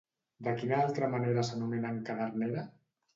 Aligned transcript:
De 0.45 0.53
quina 0.61 0.79
altra 0.85 1.09
manera 1.11 1.43
s'anomena 1.49 1.91
a 1.91 1.95
en 1.97 1.99
Cadernera? 2.09 2.65